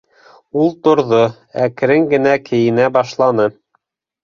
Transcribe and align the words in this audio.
Ул 0.61 0.71
торҙо, 0.87 1.19
әкрен 1.67 2.09
генә 2.15 2.35
кейенә 2.49 2.91
башланы. 2.99 3.49